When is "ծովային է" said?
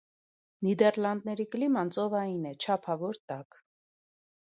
1.97-2.57